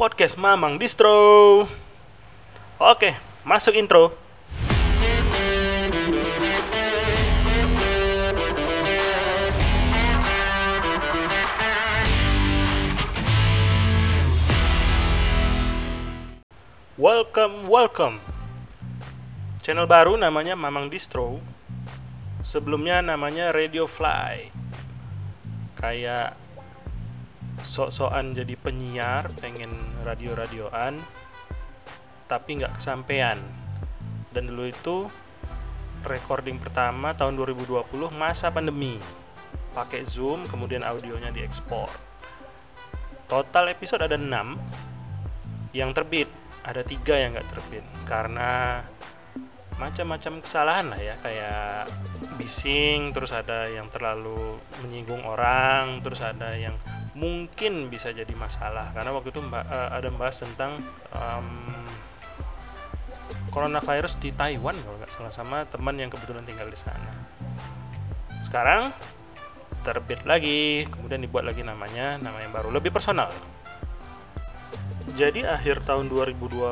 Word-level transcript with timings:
podcast 0.00 0.40
Mamang 0.40 0.80
Distro. 0.80 1.12
Oke, 2.80 3.12
masuk 3.44 3.76
intro. 3.76 4.16
Welcome, 16.96 17.68
welcome. 17.68 18.24
Channel 19.60 19.84
baru 19.84 20.16
namanya 20.16 20.56
Mamang 20.56 20.88
Distro. 20.88 21.44
Sebelumnya 22.40 23.04
namanya 23.04 23.52
Radio 23.52 23.84
Fly. 23.84 24.48
Kayak 25.76 26.39
sok-sokan 27.62 28.32
jadi 28.32 28.54
penyiar, 28.58 29.28
pengen 29.38 29.70
radio-radioan, 30.02 30.98
tapi 32.26 32.60
nggak 32.60 32.80
kesampaian. 32.80 33.38
Dan 34.30 34.50
dulu 34.50 34.68
itu 34.70 34.96
recording 36.06 36.60
pertama 36.62 37.12
tahun 37.16 37.36
2020 37.36 37.86
masa 38.12 38.48
pandemi. 38.50 38.96
Pakai 39.70 40.02
Zoom, 40.02 40.46
kemudian 40.46 40.82
audionya 40.82 41.30
diekspor. 41.30 41.90
Total 43.30 43.70
episode 43.70 44.02
ada 44.02 44.18
6 44.18 44.90
yang 45.70 45.94
terbit 45.94 46.26
ada 46.66 46.82
tiga 46.84 47.16
yang 47.16 47.32
nggak 47.32 47.48
terbit 47.48 47.84
karena 48.04 48.82
macam-macam 49.80 50.44
kesalahan 50.44 50.86
lah 50.92 51.00
ya 51.00 51.14
kayak 51.16 51.88
bising 52.36 53.16
terus 53.16 53.32
ada 53.32 53.64
yang 53.64 53.88
terlalu 53.88 54.60
menyinggung 54.84 55.24
orang 55.24 56.04
terus 56.04 56.20
ada 56.20 56.52
yang 56.52 56.76
mungkin 57.14 57.90
bisa 57.90 58.14
jadi 58.14 58.30
masalah. 58.38 58.94
Karena 58.94 59.10
waktu 59.10 59.34
itu 59.34 59.40
mba, 59.42 59.66
uh, 59.66 59.90
ada 59.94 60.08
membahas 60.10 60.46
tentang 60.46 60.78
um, 61.14 61.48
coronavirus 63.50 64.18
di 64.22 64.30
Taiwan 64.30 64.78
kalau 64.78 64.96
nggak 64.98 65.10
salah 65.10 65.32
sama 65.34 65.66
teman 65.66 65.98
yang 65.98 66.08
kebetulan 66.08 66.46
tinggal 66.46 66.70
di 66.70 66.78
sana. 66.78 67.10
Sekarang 68.46 68.94
terbit 69.80 70.22
lagi 70.28 70.84
kemudian 70.86 71.24
dibuat 71.24 71.48
lagi 71.48 71.64
namanya 71.64 72.20
nama 72.20 72.38
yang 72.40 72.54
baru 72.54 72.70
lebih 72.70 72.94
personal. 72.94 73.32
Jadi 75.18 75.42
akhir 75.42 75.82
tahun 75.82 76.06
2020 76.06 76.70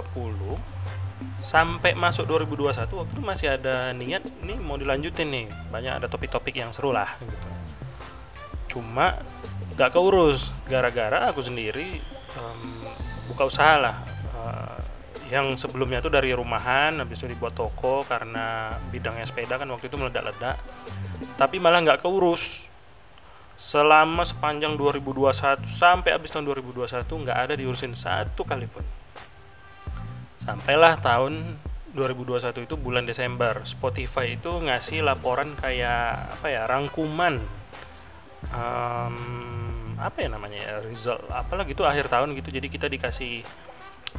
sampai 1.43 1.95
masuk 1.95 2.27
2021 2.31 2.87
waktu 2.99 3.13
itu 3.15 3.23
masih 3.23 3.49
ada 3.59 3.91
niat 3.97 4.23
nih 4.47 4.59
mau 4.63 4.79
dilanjutin 4.79 5.29
nih. 5.35 5.47
Banyak 5.75 6.05
ada 6.05 6.07
topik-topik 6.07 6.55
yang 6.55 6.71
seru 6.71 6.95
lah 6.95 7.19
gitu. 7.19 7.49
Cuma 8.79 9.19
gak 9.79 9.95
keurus. 9.95 10.51
Gara-gara 10.67 11.31
aku 11.31 11.41
sendiri 11.41 12.03
um, 12.35 12.85
buka 13.31 13.47
usaha 13.47 13.79
lah. 13.79 13.97
Uh, 14.35 14.79
yang 15.29 15.55
sebelumnya 15.61 16.01
tuh 16.01 16.09
dari 16.09 16.33
rumahan 16.33 16.97
habis 16.99 17.21
itu 17.21 17.37
dibuat 17.37 17.53
toko 17.53 18.01
karena 18.09 18.73
bidangnya 18.89 19.29
sepeda 19.29 19.61
kan 19.61 19.69
waktu 19.71 19.87
itu 19.87 19.97
meledak-ledak. 19.97 20.59
Tapi 21.39 21.63
malah 21.63 21.85
nggak 21.87 22.03
keurus. 22.03 22.67
Selama 23.59 24.23
sepanjang 24.23 24.79
2021 24.79 25.67
sampai 25.67 26.15
habis 26.15 26.31
tahun 26.31 26.47
2021 26.47 26.87
nggak 27.03 27.39
ada 27.39 27.55
diurusin 27.59 27.95
satu 27.95 28.47
kali 28.47 28.71
pun. 28.71 28.87
Sampailah 30.39 30.97
tahun 31.03 31.59
2021 31.93 32.65
itu 32.71 32.75
bulan 32.79 33.05
Desember 33.05 33.67
Spotify 33.67 34.39
itu 34.39 34.49
ngasih 34.63 35.03
laporan 35.03 35.59
kayak 35.59 36.39
apa 36.39 36.47
ya 36.47 36.63
rangkuman 36.71 37.43
um, 38.55 39.17
apa 39.99 40.23
ya 40.23 40.29
namanya 40.31 40.59
ya 40.59 40.75
result 40.87 41.21
apalagi 41.31 41.75
itu 41.75 41.83
akhir 41.83 42.07
tahun 42.09 42.33
gitu. 42.39 42.49
Jadi 42.55 42.67
kita 42.71 42.87
dikasih 42.87 43.43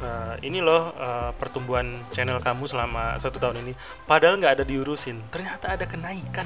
uh, 0.04 0.36
ini 0.44 0.60
loh 0.60 0.92
uh, 0.94 1.32
pertumbuhan 1.40 2.04
channel 2.12 2.38
kamu 2.44 2.68
selama 2.68 3.16
satu 3.18 3.40
tahun 3.40 3.64
ini. 3.64 3.74
Padahal 4.04 4.38
nggak 4.38 4.62
ada 4.62 4.66
diurusin. 4.68 5.24
Ternyata 5.32 5.74
ada 5.80 5.88
kenaikan 5.88 6.46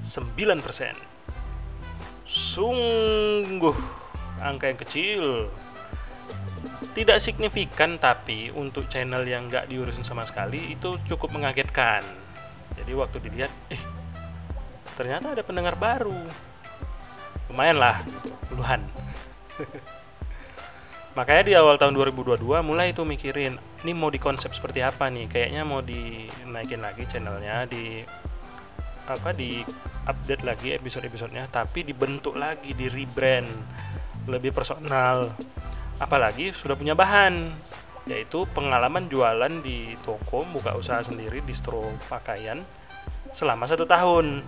9% 0.00 1.14
sungguh 2.24 3.76
angka 4.42 4.66
yang 4.70 4.80
kecil. 4.80 5.24
Tidak 6.94 7.18
signifikan 7.18 7.98
tapi 7.98 8.54
untuk 8.54 8.86
channel 8.86 9.26
yang 9.26 9.50
nggak 9.50 9.66
diurusin 9.66 10.06
sama 10.06 10.22
sekali 10.22 10.74
itu 10.74 10.94
cukup 11.10 11.34
mengagetkan. 11.34 12.02
Jadi 12.74 12.92
waktu 12.94 13.18
dilihat 13.18 13.50
eh 13.70 13.82
ternyata 14.94 15.34
ada 15.34 15.42
pendengar 15.42 15.74
baru 15.74 16.14
lumayan 17.50 17.78
lah 17.80 18.00
puluhan. 18.50 18.80
Makanya 21.14 21.42
di 21.46 21.54
awal 21.54 21.78
tahun 21.78 21.94
2022 21.94 22.42
mulai 22.66 22.90
itu 22.90 23.06
mikirin 23.06 23.54
ini 23.86 23.92
mau 23.94 24.10
di 24.10 24.18
konsep 24.18 24.50
seperti 24.50 24.82
apa 24.82 25.06
nih? 25.06 25.30
Kayaknya 25.30 25.62
mau 25.62 25.78
dinaikin 25.78 26.82
lagi 26.82 27.06
channelnya 27.06 27.70
di 27.70 28.02
apa 29.04 29.30
di 29.36 29.62
update 30.08 30.42
lagi 30.42 30.72
episode-episodenya 30.74 31.46
tapi 31.52 31.84
dibentuk 31.86 32.34
lagi 32.34 32.74
di 32.74 32.90
rebrand 32.90 33.46
lebih 34.26 34.50
personal. 34.50 35.30
Apalagi 36.02 36.50
sudah 36.50 36.74
punya 36.74 36.98
bahan 36.98 37.54
yaitu 38.10 38.44
pengalaman 38.52 39.08
jualan 39.08 39.62
di 39.64 39.96
toko 40.04 40.44
buka 40.50 40.76
usaha 40.76 41.00
sendiri 41.00 41.40
distro 41.40 41.94
pakaian 42.10 42.60
selama 43.32 43.64
satu 43.64 43.88
tahun 43.88 44.44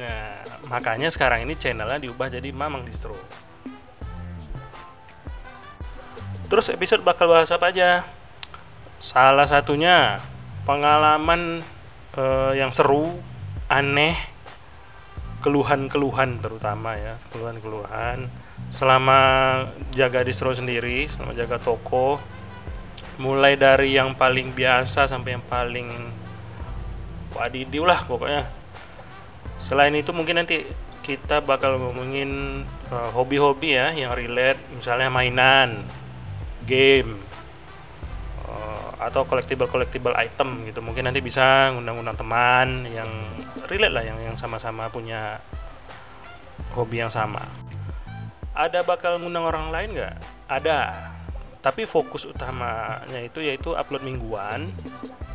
nah 0.00 0.40
makanya 0.72 1.12
sekarang 1.12 1.44
ini 1.44 1.52
channelnya 1.60 2.00
diubah 2.00 2.32
jadi 2.32 2.48
Mamang 2.56 2.88
Distro. 2.88 3.12
Terus 6.48 6.72
episode 6.72 7.04
bakal 7.04 7.28
bahas 7.28 7.52
apa 7.52 7.68
aja? 7.68 8.08
Salah 8.98 9.44
satunya 9.44 10.16
pengalaman 10.64 11.60
uh, 12.16 12.56
yang 12.56 12.72
seru 12.72 13.20
aneh 13.68 14.16
keluhan-keluhan 15.44 16.40
terutama 16.40 16.96
ya 16.96 17.20
keluhan-keluhan. 17.28 18.32
Selama 18.72 19.20
jaga 19.92 20.24
distro 20.24 20.56
sendiri 20.56 21.06
selama 21.12 21.36
jaga 21.36 21.60
toko 21.60 22.16
mulai 23.20 23.60
dari 23.60 24.00
yang 24.00 24.16
paling 24.16 24.56
biasa 24.56 25.04
sampai 25.04 25.36
yang 25.36 25.44
paling 25.44 25.88
wadidiw 27.36 27.84
lah 27.84 28.00
pokoknya 28.04 28.59
selain 29.70 29.94
itu 29.94 30.10
mungkin 30.10 30.42
nanti 30.42 30.66
kita 31.06 31.46
bakal 31.46 31.78
ngomongin 31.78 32.62
hobi-hobi 32.90 33.78
uh, 33.78 33.94
ya 33.94 34.04
yang 34.04 34.12
relate 34.18 34.58
misalnya 34.74 35.06
mainan 35.06 35.78
game 36.66 37.30
atau 39.00 39.24
collectible 39.24 39.64
collectible 39.66 40.12
item 40.20 40.68
gitu. 40.68 40.84
Mungkin 40.84 41.08
nanti 41.08 41.24
bisa 41.24 41.72
ngundang-undang 41.72 42.20
teman 42.20 42.84
yang 42.92 43.08
relate 43.72 43.94
lah 43.96 44.04
yang 44.04 44.20
yang 44.20 44.36
sama-sama 44.36 44.92
punya 44.92 45.40
hobi 46.76 47.00
yang 47.00 47.08
sama. 47.08 47.40
Ada 48.52 48.84
bakal 48.84 49.16
ngundang 49.16 49.48
orang 49.48 49.72
lain 49.72 49.96
nggak? 49.96 50.14
Ada. 50.52 50.92
Tapi 51.64 51.88
fokus 51.88 52.28
utamanya 52.28 53.20
itu 53.24 53.40
yaitu 53.40 53.72
upload 53.72 54.04
mingguan 54.04 54.68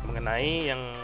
mengenai 0.06 0.70
yang 0.70 0.94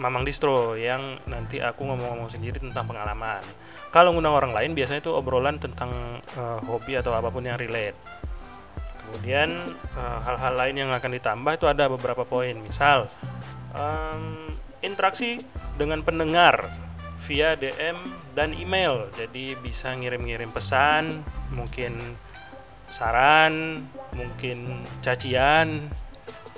Mamang 0.00 0.24
Distro 0.24 0.80
yang 0.80 1.20
nanti 1.28 1.60
aku 1.60 1.84
ngomong-ngomong 1.84 2.32
sendiri 2.32 2.56
tentang 2.56 2.88
pengalaman. 2.88 3.44
Kalau 3.92 4.16
ngundang 4.16 4.32
orang 4.32 4.56
lain 4.56 4.72
biasanya 4.72 5.04
itu 5.04 5.12
obrolan 5.12 5.60
tentang 5.60 5.92
uh, 6.40 6.56
hobi 6.64 6.96
atau 6.96 7.12
apa 7.12 7.28
pun 7.28 7.44
yang 7.44 7.60
relate. 7.60 8.00
Kemudian 9.10 9.50
eh, 9.98 10.18
hal-hal 10.22 10.54
uh, 10.54 10.58
lain 10.62 10.86
yang 10.86 10.90
akan 10.94 11.10
ditambah 11.18 11.52
itu 11.58 11.66
ada 11.66 11.90
beberapa 11.90 12.22
poin. 12.22 12.54
Misal 12.54 13.10
um, 13.74 14.54
interaksi 14.86 15.42
dengan 15.74 16.06
pendengar 16.06 16.70
via 17.26 17.58
DM 17.58 17.98
dan 18.38 18.54
email. 18.54 19.10
Jadi 19.12 19.58
bisa 19.58 19.92
ngirim-ngirim 19.98 20.54
pesan 20.54 21.26
mungkin 21.50 21.98
saran 22.86 23.82
mungkin 24.14 24.78
cacian 25.02 25.90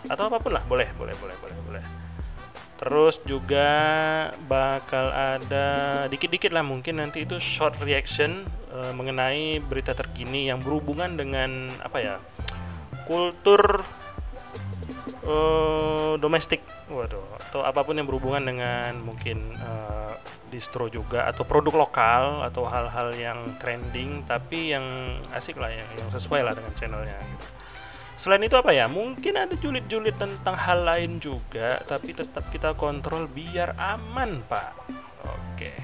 atau 0.06 0.28
apa 0.28 0.36
pun 0.36 0.52
lah. 0.52 0.62
Boleh 0.68 0.92
boleh 1.00 1.16
boleh 1.16 1.36
boleh 1.40 1.56
boleh 1.64 1.84
terus 2.82 3.22
juga 3.22 3.70
bakal 4.50 5.14
ada 5.14 6.02
dikit-dikit 6.10 6.50
lah 6.50 6.66
mungkin 6.66 6.98
nanti 6.98 7.22
itu 7.22 7.38
short 7.38 7.78
reaction 7.78 8.42
uh, 8.74 8.90
mengenai 8.90 9.62
berita 9.62 9.94
terkini 9.94 10.50
yang 10.50 10.58
berhubungan 10.58 11.14
dengan 11.14 11.70
apa 11.78 12.02
ya 12.02 12.14
kultur 13.06 13.86
uh, 15.22 16.18
domestik 16.18 16.66
waduh 16.90 17.22
atau 17.38 17.62
apa 17.62 17.86
pun 17.86 18.02
yang 18.02 18.10
berhubungan 18.10 18.42
dengan 18.50 18.98
mungkin 18.98 19.54
uh, 19.62 20.10
distro 20.50 20.90
juga 20.90 21.30
atau 21.30 21.46
produk 21.46 21.86
lokal 21.86 22.42
atau 22.42 22.66
hal-hal 22.66 23.14
yang 23.14 23.38
trending 23.62 24.26
tapi 24.26 24.74
yang 24.74 24.90
asik 25.30 25.54
lah 25.54 25.70
yang, 25.70 25.86
yang 25.94 26.10
sesuai 26.10 26.42
lah 26.42 26.50
dengan 26.50 26.74
channelnya 26.74 27.14
gitu. 27.14 27.61
Selain 28.22 28.38
itu 28.46 28.54
apa 28.54 28.70
ya? 28.70 28.86
Mungkin 28.86 29.34
ada 29.34 29.50
julid-julid 29.58 30.14
tentang 30.14 30.54
hal 30.54 30.86
lain 30.86 31.18
juga, 31.18 31.82
tapi 31.82 32.14
tetap 32.14 32.46
kita 32.54 32.70
kontrol 32.78 33.26
biar 33.26 33.74
aman, 33.74 34.46
Pak. 34.46 34.70
Oke. 35.26 35.74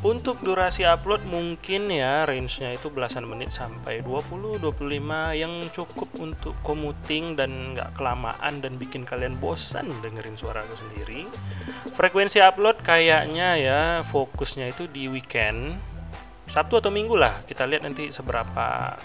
Untuk 0.00 0.40
durasi 0.40 0.88
upload 0.88 1.28
mungkin 1.28 1.92
ya 1.92 2.24
range-nya 2.24 2.72
itu 2.72 2.88
belasan 2.88 3.28
menit 3.28 3.52
sampai 3.52 4.00
20 4.00 4.64
25 4.64 5.36
yang 5.36 5.60
cukup 5.68 6.08
untuk 6.18 6.56
commuting 6.64 7.36
dan 7.36 7.76
nggak 7.76 7.92
kelamaan 7.92 8.64
dan 8.64 8.80
bikin 8.80 9.04
kalian 9.04 9.36
bosan 9.36 9.92
dengerin 10.00 10.40
suara 10.40 10.64
aku 10.64 10.74
sendiri. 10.74 11.28
Frekuensi 11.92 12.40
upload 12.40 12.80
kayaknya 12.80 13.60
ya 13.60 13.80
fokusnya 14.08 14.72
itu 14.72 14.88
di 14.88 15.12
weekend. 15.12 15.76
Sabtu 16.48 16.80
atau 16.80 16.88
Minggu 16.88 17.14
lah. 17.14 17.44
Kita 17.44 17.68
lihat 17.68 17.84
nanti 17.84 18.08
seberapa 18.08 18.96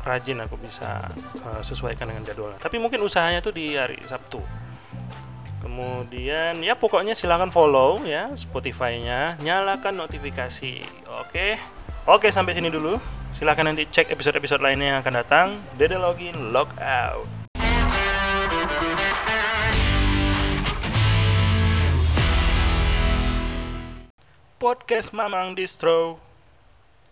rajin 0.00 0.40
aku 0.40 0.56
bisa 0.56 1.04
uh, 1.44 1.60
sesuaikan 1.60 2.08
dengan 2.08 2.24
jadwalnya. 2.24 2.58
Tapi 2.58 2.80
mungkin 2.80 3.04
usahanya 3.04 3.44
tuh 3.44 3.52
di 3.52 3.76
hari 3.76 4.00
Sabtu. 4.02 4.40
Kemudian 5.62 6.58
ya 6.58 6.74
pokoknya 6.74 7.14
silahkan 7.14 7.46
follow 7.52 8.02
ya 8.02 8.34
Spotify-nya. 8.34 9.38
Nyalakan 9.38 9.94
notifikasi 9.94 10.82
oke? 11.06 11.48
Oke 12.10 12.28
sampai 12.34 12.58
sini 12.58 12.66
dulu. 12.66 12.98
Silahkan 13.30 13.64
nanti 13.64 13.86
cek 13.88 14.10
episode-episode 14.12 14.60
lainnya 14.60 14.92
yang 14.92 14.98
akan 15.00 15.14
datang. 15.22 15.46
Dede 15.78 15.96
login 15.96 16.50
log 16.50 16.68
out. 16.82 17.24
Podcast 24.62 25.10
Mamang 25.10 25.58
Distro 25.58 26.31